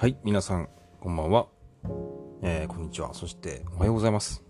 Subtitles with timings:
[0.00, 0.68] はい、皆さん、
[1.00, 1.48] こんばんは。
[2.40, 3.14] えー、こんにちは。
[3.14, 4.44] そして、おはようございます。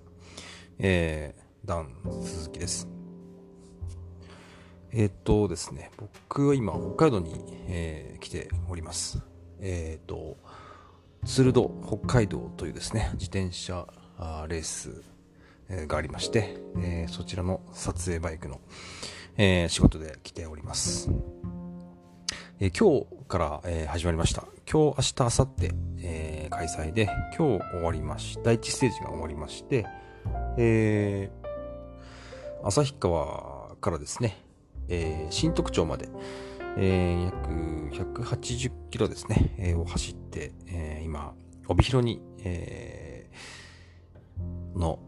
[0.78, 2.86] えー、ダン鈴木です。
[4.92, 9.22] えー、っとですね、僕は今、北海道に、えー、来ております。
[9.60, 10.36] えー、っと、
[11.24, 13.86] 鶴戸北海道というですね、自転車
[14.48, 15.02] レース
[15.86, 18.60] がありまして、えー、そちらの撮影バイクの、
[19.38, 21.08] えー、仕事で来ております。
[22.60, 24.42] え、今日から、え、始まりました。
[24.68, 25.70] 今日、明日、明後日、
[26.02, 27.04] えー、開催で、
[27.38, 29.86] 今日終わりまし、第1ステージが終わりまして、
[30.56, 34.38] えー、旭川からですね、
[34.88, 36.08] えー、新特徴まで、
[36.76, 41.34] え、約180キロですね、え、を走って、え、今、
[41.68, 44.98] 帯広に、えー、の、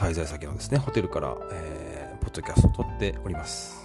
[0.00, 3.83] 滞在先のですね、ホテルから、えー、ポッドキャストを撮っております。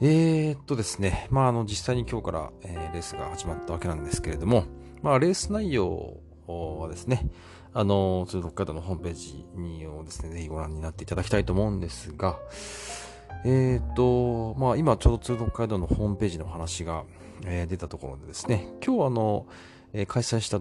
[0.00, 4.64] えー、っとですね、まあ、あの、実際に今日から、えー、レースが始まったわけなんですけれども、
[5.02, 7.28] まあ、レース内容はですね、
[7.74, 12.38] あの、鶴北海道のホームページにをですね、ぜひご覧になっていただきたいと思うんですが、
[13.44, 17.02] えー、っと、まあ、今ちょうど鶴北海道のホームページの話が、
[17.44, 19.46] えー、出たところでですね、今日あの、
[19.92, 20.60] えー、開催した、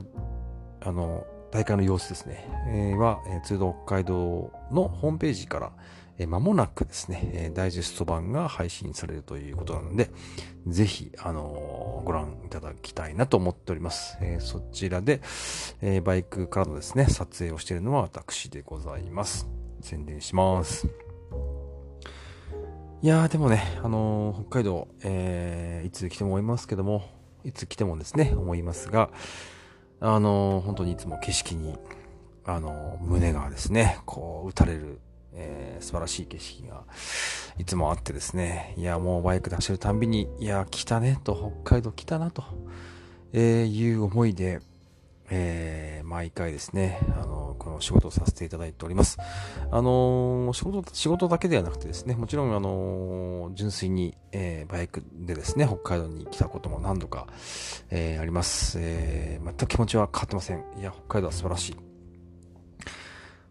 [0.81, 5.71] あの、大会の様子ですね、えー、は、えー、鶴北海道のホームページから、
[6.17, 10.09] えー、間もなくですね、え、ダイジェスト版が配信されるということなので、
[10.67, 14.17] ぜひ、あのー、ご覧いただきたいなと思っております。
[14.21, 15.21] えー、そちらで、
[15.81, 19.47] え、バイクからのですね、撮影をしているのは私でございます。
[19.81, 20.87] 宣伝します。
[23.03, 27.03] いやー、でもね、あのー、北海道、えー、いつ来ても思いますけども、
[27.43, 29.11] いつ来てもですね、思いますが、
[29.99, 31.77] あのー、本当にいつも景色に、
[32.43, 34.99] あのー、胸がですね、こう、打たれる
[35.37, 36.83] えー、素晴らしい景色が
[37.57, 42.43] いつもあってですね、いや、もうバイクで走るたんびに、いや、来たねと、北海道来たなと、
[43.33, 44.59] えー、いう思いで、
[45.29, 49.17] えー、毎回ですね、あの、この仕事をさせていただいております。
[49.71, 57.27] あの仕事、仕事だけではなくてですね、もちろん、あの純粋に、えー、バイクでですね、北海道に来たことも何度か、
[57.89, 58.77] えー、あります。
[58.79, 60.63] えー、全く気持ちは変わってません。
[60.79, 61.96] いや、北海道は素晴らしい。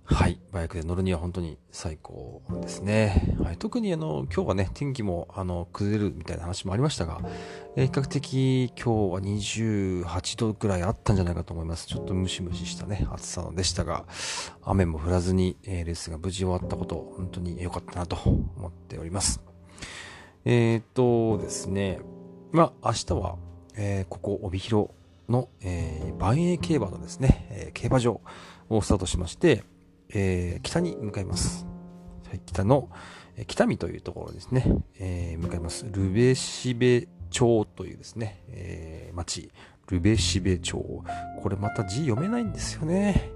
[0.08, 0.38] はい。
[0.52, 3.36] バイクで乗るには本当に最高ですね。
[3.42, 3.56] はい。
[3.58, 7.20] 特にあの、今日はね、天気もあの、崩れるみたいな話もありましたが、
[7.74, 11.88] えー、比較的今日は28度くらいあったんじゃないかと思います。
[11.88, 14.04] ちょっとムシムシしたね、暑さでしたが、
[14.62, 19.42] 雨も降らずに、えー、レースが無事終わったこと、本当に良かったなと思っております。
[20.44, 21.98] えー、っとですね、
[22.52, 23.38] まあ、明日は、
[23.74, 24.90] えー、ここ、帯広
[25.28, 28.20] の、えー、万栄競馬のですね、えー、競馬場
[28.68, 29.64] をスタートしまして、
[30.10, 31.66] えー、北に向かいます。
[32.28, 32.90] はい、北の、
[33.36, 34.64] え、北見というところですね、
[34.98, 35.86] えー、向かいます。
[35.90, 39.50] ルベシベ町というですね、えー、町、
[39.88, 40.76] ルベシベ町。
[41.42, 43.32] これまた字読めないんですよね。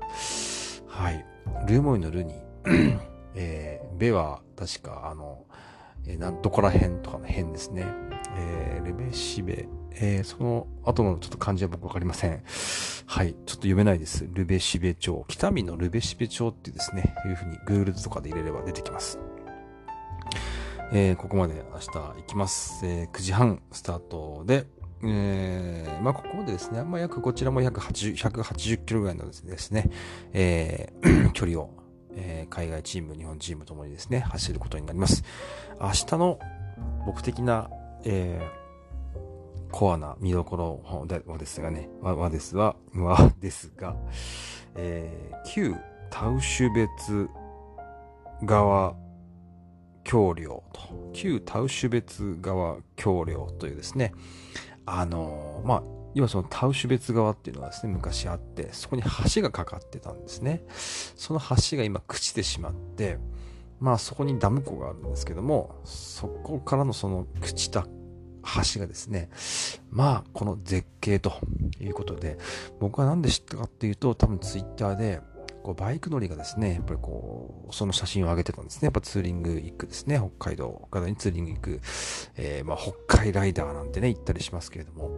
[0.87, 1.25] はい。
[1.67, 2.35] ルーモイのルに、
[3.35, 5.45] えー、ベは確かあの、
[6.07, 7.85] えー、なんとこら辺とかの辺ですね。
[8.37, 12.43] えー、レベシベ、えー、その後のちょっと漢字は僕わかりません。
[13.11, 13.33] はい。
[13.33, 14.25] ちょっと読めないです。
[14.33, 15.25] ルベシベ町。
[15.27, 19.19] 北見のルベシベ町ってですね、いうふうに Google とかで入れれば出てきます。
[20.93, 22.87] えー、ここまで明日行きます。
[22.87, 24.69] えー、9時半スタートで、
[25.03, 29.91] えー、まあ、ここまでですね、まあ、約こちらも約80、180キロぐらいのですね、
[30.33, 31.71] えー、 距離を、
[32.15, 35.25] えー、海外チーム、日本チームともにですね、走ることになります。
[35.81, 36.39] 明日の
[37.07, 37.71] 僕的な、
[38.05, 38.60] えー、
[39.71, 43.97] コアな見どころはですがね、はですは、はですが、
[44.77, 45.75] えー、旧
[46.11, 47.29] タウシュ別
[48.45, 48.95] 川
[50.05, 54.13] 橋梁と、旧タウシュ別川橋梁というですね、
[54.87, 55.83] あのー、まあ、
[56.15, 59.03] 今そのタウシュ別川っていうのはですね、昔あって、そこに
[59.35, 60.65] 橋がかかってたんですね。
[61.15, 63.19] その橋が今朽ちてしまって、
[63.79, 67.87] まあそこにダム湖があるんですけども、そこからのその朽ちた
[68.73, 69.31] 橋がですね、
[69.91, 71.33] まあ、この絶景と
[71.81, 72.39] いうことで、
[72.79, 75.21] 僕は何で知ったかっていうと、多分ツイッターで、
[75.63, 78.87] こうバイク乗りがですね、やっぱりこう、その写真を上げてたんですね。
[78.87, 80.19] やっぱツーリング行くですね。
[80.19, 81.81] 北海道、北海道にツーリング行く、
[82.37, 85.11] えー、まあ、北海ライダーなんてね、行ったりしますけれども、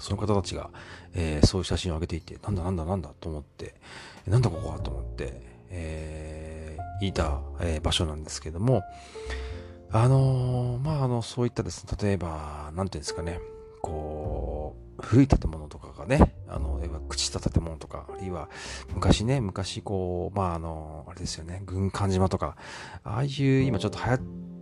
[0.00, 0.70] その方たちが、
[1.14, 3.74] えー、そういう写真を上げていて、なんだなんだなんだと思って、
[4.26, 8.82] なんだここはと思って、えー、いた、えー、場所なんですけども、
[9.90, 13.40] あのー、まあ、あの、そういったですね、例えば、なんていうんですかね、
[13.80, 18.50] こう、古い建物とかがね、あの、朽ちた建物とか、あるいは、
[18.94, 22.56] 昔ね、昔こう、まあ、あの、あれですよね、軍艦島とか、
[23.02, 24.20] ああいう、今ちょっと流行っ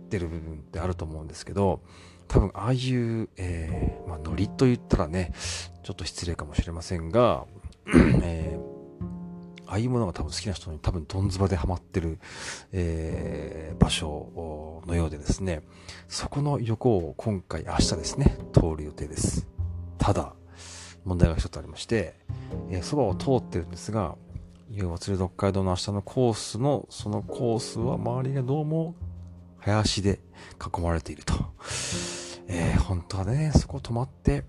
[0.09, 1.81] てる部分ってあると思うんですけど、
[2.29, 5.33] 多分ああいう、えー、まあ、ノリと言ったらね、
[5.83, 7.45] ちょっと失礼かもしれませんが、
[8.23, 8.76] えー
[9.67, 12.19] ああいうものが多分好きな人に多分ドンズバでハマってる、
[12.71, 15.61] えー、場所のようでですね、
[16.07, 19.47] そこの横を今回明日ですね、通る予定です。
[19.97, 20.33] ただ、
[21.03, 22.15] 問題が一つありまして、
[22.69, 24.15] えー、そばを通ってるんですが、
[24.71, 28.95] 要は鶴北海道の明日のコースの、そのコースは周りがどうも
[29.59, 30.19] 林で
[30.65, 31.33] 囲まれていると。
[32.47, 34.45] えー、本当はね、そこ止まって、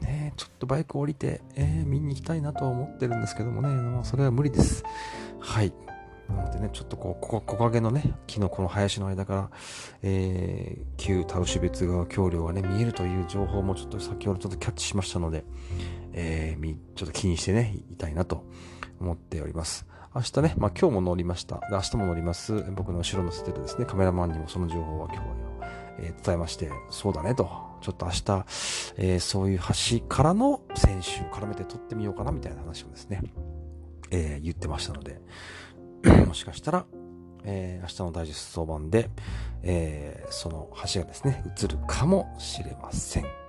[0.00, 4.84] ね、ちょっとバイク降りて、えー、見に行きたいなとは思ってるんですけどもね、まあ、それは無理です。
[5.40, 5.72] はい。
[6.28, 9.50] なのでね、ちょっとこう、木陰のね、木のこの林の間から、
[10.02, 15.44] えー、旧タウシベツ川橋梁がね、見えるという情報もちょっと先ほどちょっとキャッチしましたので、
[16.12, 18.44] えー、ちょっと気にしてね、いたいなと
[19.00, 19.86] 思っております。
[20.14, 21.60] 明日ね、まあ今日も乗りました。
[21.70, 22.64] 明日も乗ります。
[22.72, 25.53] 僕の後ろのステルですね、カメラマンにもその情報は今日は、
[26.06, 27.48] え、伝えまして、そうだねと、
[27.80, 28.44] ちょっと明日、
[28.96, 33.22] えー、そういう橋からの選手を絡めて撮ってみようかなみたいな話をですね、
[34.10, 35.20] えー、言ってましたので、
[36.26, 36.86] もしかしたら、
[37.44, 39.10] えー、明日のダイジェスト版で、
[39.62, 43.44] え、その橋がですね、映るかもしれません。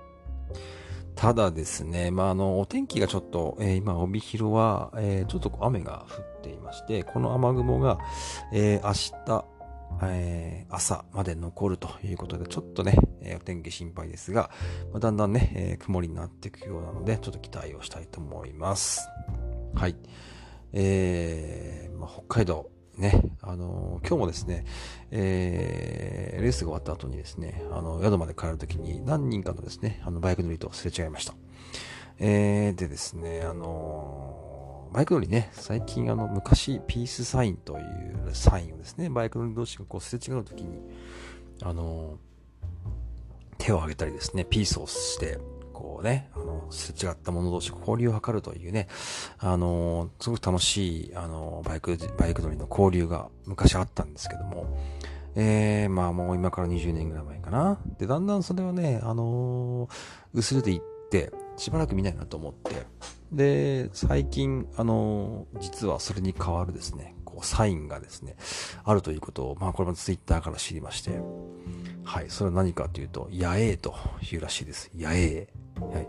[1.16, 7.98] ただですね、まあ、あの、お天気がちょっと、えー、今、帯広は、えー、ちょっと雨が降っていまして、この雨雲が、
[8.52, 8.92] えー、明
[9.24, 9.44] 日、
[10.02, 14.50] えー、朝まで残るということで、ちょっとね、えー、お天気心配ですが、
[14.92, 19.08] まあ、だんだんね、えー、曇りになっていくようなので、ちょっと期待をしたいと思います。
[19.74, 19.96] はい。
[20.72, 24.64] えー、まあ、北海道、ね、あのー、今日もですね、
[25.10, 31.34] えー、レースが終わった後にですね、あの、宿まで帰るときに何人かのですね、あの、バイク乗りとすれ違いました。
[32.18, 34.45] えー、でですね、あのー、
[34.92, 40.80] バイク乗りね、最近あの、昔、ピースサインというサインをですね、バイク乗り同士がこうすれ違うときに、
[41.62, 42.18] あの、
[43.58, 45.38] 手を挙げたりですね、ピースをして、
[45.72, 48.88] こうね、あの、すれ違った者同士交流を図るというね、
[49.38, 54.66] あの、すごく楽しい、あの、バイク、バイク乗りの交流が昔あったんですけども、
[55.36, 57.78] えー、まあもう今から20年ぐらい前かな。
[57.98, 59.88] で、だんだんそれをね、あの
[60.32, 60.80] 薄れていっ
[61.10, 62.86] て、しばらく見ないなと思って、
[63.32, 68.36] で、最近、あの実はそれに代わるですね、こう、サインがですね、
[68.84, 71.20] あるということを、まあこれもツイッターから知りまして、
[72.04, 73.94] はい、それは何かというと、野営と
[74.30, 74.90] いうらしいです。
[74.94, 75.48] 野営。
[75.80, 76.08] はい。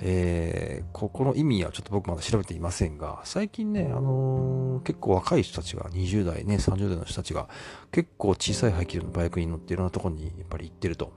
[0.00, 7.48] えー、ここの意味はちょっと僕まだ調べていませんが、最近ね、あのー、結構若い人たちが、20代ね、30代の人たちが、
[7.92, 11.12] 結構小さい排気量のバイクに乗っていろんなところにやっぱり行ってると。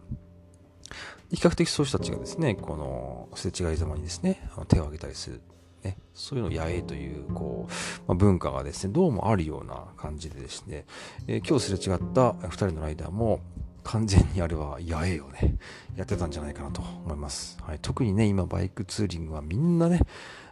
[1.32, 5.42] 比較的そういう人たちがですね、この、すれ違いざまにですね、あの手を挙げたりする。
[5.84, 7.72] ね、そういうの野営という、こう、
[8.08, 10.86] まあ、文化がですね、どうもあるような感じでですね、
[11.28, 13.42] えー、今日すれ違った2人のライダーも、
[13.84, 15.56] 完全にあれは野営をね、
[15.96, 17.58] やってたんじゃないかなと思います。
[17.62, 20.02] はい、特にね、今バイクツーリングはみんなね、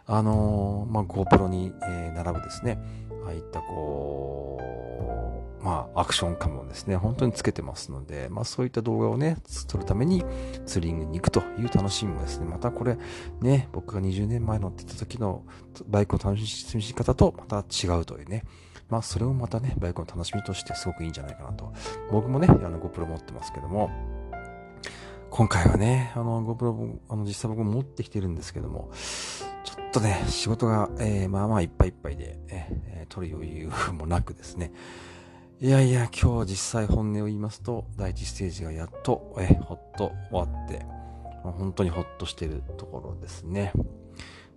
[0.06, 2.78] あのー、まあ、GoPro に、えー、並ぶですね、
[3.26, 4.55] ああいったこう、
[5.66, 9.36] まあ、アクションカムをですね、本当につけてますので、まあ、そういった動画をね、
[9.66, 10.24] 撮るために
[10.64, 12.96] ツーリングに行くという楽しみもですね、またこれ、
[13.40, 15.42] ね、僕が20年前乗ってた時の
[15.88, 18.44] バイクの楽しみ方とまた違うというね、
[18.88, 21.72] まあ、それもまたね、バイクの楽しみとしてすごくいいんじゃないかなと。
[22.12, 23.90] 僕もね、あの GoPro 持ってますけども、
[25.30, 28.92] 今回はね、あの GoPro、あの実際僕も持ってきてるんですけども、
[29.64, 34.70] ちょっとね、仕事が、えー、まあまあいっぱいいっぱいで、えー、撮る余裕もなくですね、
[35.58, 40.84] いやいや、今日実際本音を言いますと、第一ステージがやっと、え、ほっと終わって、
[41.42, 43.72] 本当にほっとしてるところですね。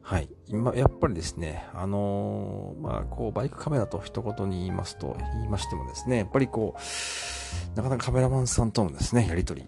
[0.01, 0.29] はい。
[0.47, 9.63] 今、やっぱりですね、あのー、まあ、こう、バイクカメラと一言に言いますと、言いましてもですね、やっぱりこう、なかなかカメラマンさんとのですね、やりとり、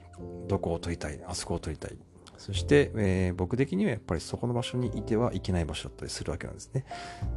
[0.50, 1.98] どこを撮りたい、あそこを撮りたい。
[2.38, 6.84] そして、えー、僕的にはやっぱりそこの場所にいてはいけない場所だったりするわけなんですね。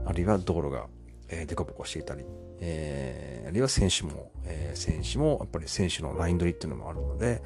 [0.05, 0.89] あるいは道路が、
[1.29, 2.25] えー、デコボコしていたり、
[2.61, 7.43] えー、あるいは選手も、えー、選手も、やっぱり選手のライン取りっていうのもあるので、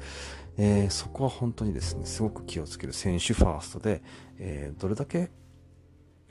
[0.57, 4.01] えー、そこは本当にですね、すごく気をつける選手ファーストで、
[4.37, 5.31] え、どれだけ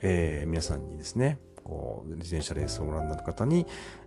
[0.01, 3.65] え、皆さんにですね、こう、自転車レースをご覧になる方に、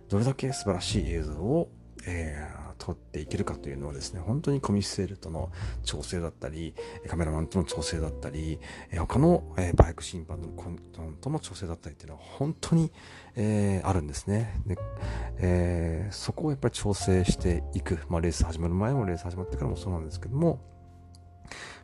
[0.09, 1.69] どれだけ素晴らしい映像を、
[2.05, 5.51] えー、撮っていけるかというのはですね、本当にコミッセールとの
[5.83, 6.73] 調整だったり、
[7.07, 8.59] カメラマンとの調整だったり、
[8.91, 10.77] え、他の、えー、バイク審判のコン
[11.21, 12.91] との調整だったりっていうのは本当に、
[13.35, 14.61] えー、あるんですね。
[14.65, 14.77] で、
[15.37, 17.99] えー、そこをやっぱり調整していく。
[18.09, 20.59] まあ、レース始まる前もレース始まってからもそうなんですけども、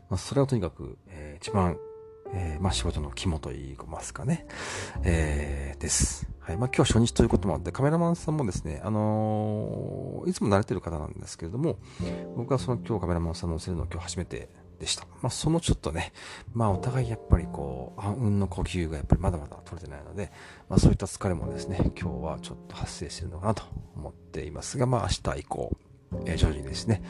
[0.08, 1.78] まあ、それはとにかく、えー、一番
[2.32, 4.46] えー、まあ仕事の肝と言いますかね、
[5.02, 6.28] えー、です。
[6.50, 6.56] はい。
[6.56, 11.78] まあ今日初日ということもあって、カメラマンさんもですね、あのー、いつも慣れてる方なんですけれども、
[12.36, 14.48] 僕はその今日カメラマンさん乗せるの今日初めて
[14.80, 15.06] でした。
[15.22, 16.12] まあそのちょっとね、
[16.52, 20.32] まあお互いやっぱりこう、暗雲の呼吸がやっぱりまだまだ取れてないので、
[20.68, 23.62] まあそういった疲れもですね、今日はちょっと発生してるのかなと
[23.94, 25.76] 思っていますが、まあ明日以降、
[26.26, 27.02] えー、徐々にですね、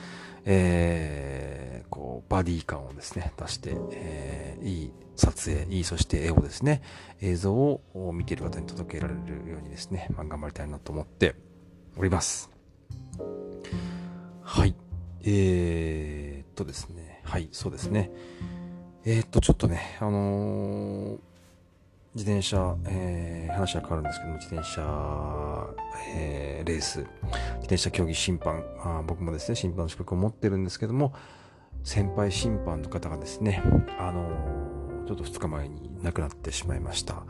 [0.45, 1.60] えー、
[1.91, 6.83] こう、バディ感をですね、出して、えー、いい撮影、いい、そして絵をですね、
[7.21, 7.83] 映像を
[8.15, 11.35] 見ている方に届けられるようにですね、まあ、頑張りたいなと思って
[11.97, 12.51] おります。
[14.43, 14.75] はい。
[15.23, 18.11] えー、っとですね、はい、そうですね。
[19.05, 21.19] えー、っと、ちょっとね、あのー、
[22.15, 25.67] 自転車、えー、話は変わるんですけども、自転車、
[26.17, 27.09] えー、レース、自
[27.61, 31.15] 転車競技審判あ、僕もですね、審判の資格を持ってるんですけども、
[31.83, 33.63] 先輩審判の方がですね、
[33.99, 37.25] あのー、ちょっと2日前に亡くなってしまいました。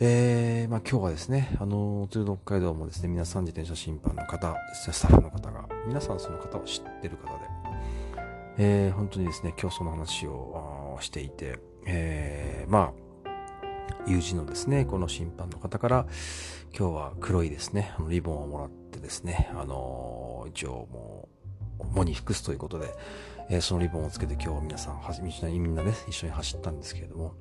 [0.00, 7.44] えー、まあ今日はですね、あのー、鶴の北海道もですね、皆さん自転車審判の方、スタッフの方が、皆さんその方を知ってる方で、
[8.58, 13.02] えー、本当にですね、今日その話をしていて、えー、まあ、
[14.06, 16.06] 友人のですね、この審判の方から、
[16.76, 21.28] 今日は黒いですね、あのリボンをもらってですね、あのー、一応も
[21.80, 22.94] う、喪に服すということで、
[23.52, 25.30] えー、そのリボンをつけて今日皆さん、はじみ
[25.68, 27.34] んなね、一緒に走ったんですけれども、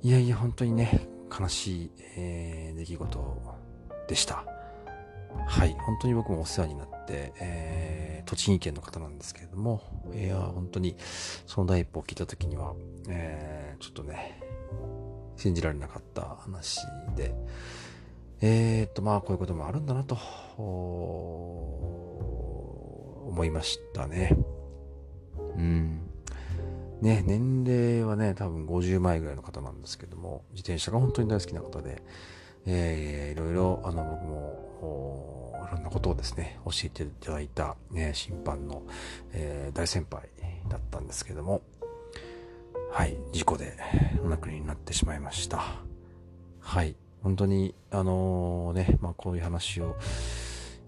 [0.00, 1.06] いやいや、本当にね、
[1.38, 3.42] 悲しい、えー、出来事
[4.08, 4.46] でした。
[5.46, 9.82] はい、本当に僕もお世話になって、えー、栃木県の方なんですけれども、
[10.14, 10.96] いや、本当に、
[11.46, 12.72] その第一歩を聞いた時には、
[13.10, 14.40] えー、ちょっとね、
[15.36, 16.80] 信じられなかった話
[17.14, 17.34] で、
[18.40, 20.16] えー、っと、まあ、こういうこともあるんだなと、
[23.26, 24.34] 思いましたね。
[25.58, 26.00] うん。
[27.02, 32.02] ね、年齢はね、多分50前ぐらいの方なんですけども、自転車が本当に大好きな方で、
[32.66, 38.82] えー、いろいろ、あの、僕も、いろんなことをですね、教えていただいた、ね、審判の、
[39.32, 40.28] えー、大先輩
[40.68, 41.62] だったんですけども、
[42.90, 43.76] はい、事故で
[44.24, 45.62] お亡くなりになってしまいました。
[46.60, 49.96] はい、本当に、あのー、ね、まあこういう話を、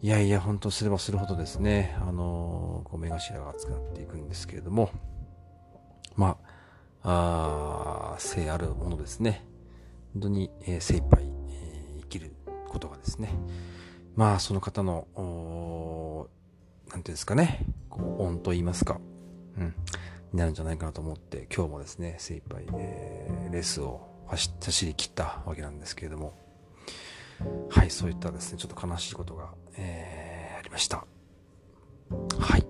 [0.02, 4.90] いやいや、本当すればするほどですね、あのー、こう目頭が熱くなっていくんですけれども、
[6.16, 6.38] ま
[7.02, 9.44] あ、あ性あるものですね。
[10.14, 12.32] 本当に、えー、精一杯、えー、生きる
[12.68, 13.28] ことがですね、
[14.16, 15.06] まあその方の、
[16.88, 18.98] なんていうんですかね、こう、恩と言いますか、
[19.58, 19.74] うん、
[20.32, 26.32] になるんじゃないかなと思って、今日もですね、精一杯、えー、レースを走走り切ったわけなんですけれども、
[27.70, 31.06] はい、そういったですね、ちょっと悲しいことが、えー、ありました。
[32.38, 32.66] はい。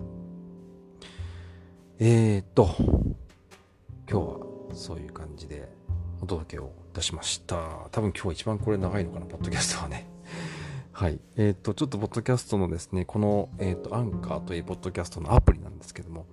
[1.99, 2.69] えーと、
[4.09, 4.39] 今日は
[4.73, 5.69] そういう感じで
[6.21, 7.55] お届けを出しました。
[7.91, 10.07] 多分今日一番これ長いのかな、ポッドキャストはね。
[10.91, 11.19] はい。
[11.35, 16.25] えっ、と、ちょっとポッドキャストのですね、この、えっ、と、アンカーというポッドキャストのアプリなんですけども、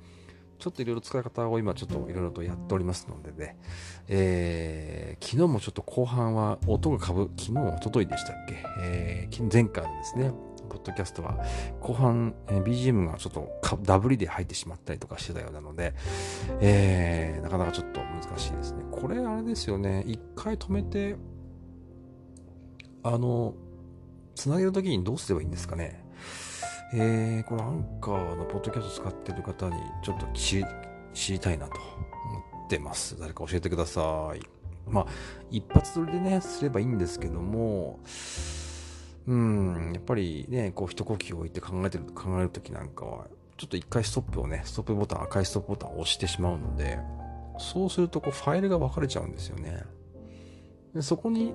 [0.58, 3.56] ちょっといろいろ使い方を今ちょっといろいろとやっておりますのでね、
[4.08, 10.32] えー、昨日もちょっと後半は音がかぶ、昨日、おとといでしたっけ、えー、前回のですね、
[10.68, 11.38] ポッドキャストは
[11.80, 13.48] 後半、えー、BGM がちょっと
[13.82, 15.94] ダブリで入ってしまったりとかしてたようなので、
[16.60, 18.84] えー、なかなかちょっと難しいですね。
[18.90, 21.16] これあれですよね、一回止めて、
[23.04, 23.54] あの、
[24.34, 26.04] つなげるときにどうすればいいんですかね？
[26.94, 30.64] えー、このアンカーのポッドキャスト使ってる方にちょっと知
[31.32, 33.18] りたいなと思ってます。
[33.20, 34.40] 誰か教えてください。
[34.90, 35.06] まあ、
[35.50, 38.00] 一発撮りでね、すればいいんですけども、
[39.26, 43.26] うん、やっぱりね、こう一呼吸置いて考えてる、考えるときなんかは、
[43.58, 46.98] ちょっと一回ストップをね、ストップボタン、赤いストップボタンを押してしまうので、
[47.58, 49.82] そうするとこうファイルが分かれちゃうんですよね。
[50.94, 51.52] でそこに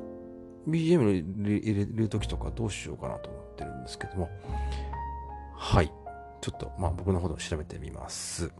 [0.67, 4.29] BGM 入れるときとかどうしようかなと思ってるんですけども、
[5.63, 5.89] はい。
[6.41, 8.51] ちょっと、まあ僕の方で調べてみます。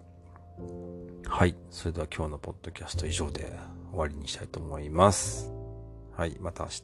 [1.27, 1.53] はい。
[1.69, 3.51] それでは今日のポッドキャスト以上で
[3.91, 5.51] 終わりにしたいと思います。
[6.15, 6.37] はい。
[6.39, 6.81] また明日、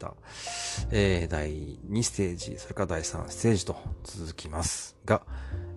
[0.92, 5.22] えー、第2ステージ、それから第3ステージと続きますが、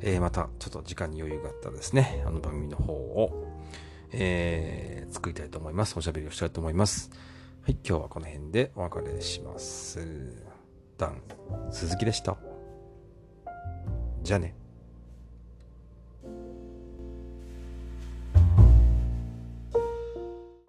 [0.01, 3.47] えー、またちょっと時間に余裕があったらですね、あの番組の方を、
[4.11, 5.97] えー、作りたいと思います。
[5.97, 7.11] おしゃべりをしたいと思います。
[7.63, 7.79] はい。
[7.87, 10.35] 今日はこの辺でお別れします。
[10.99, 11.23] ダン、
[11.71, 12.51] 鈴木でした。
[14.23, 14.62] じゃあね。